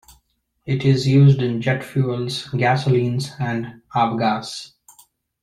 [0.65, 4.71] It is used in jet fuels, gasolines, and avgas.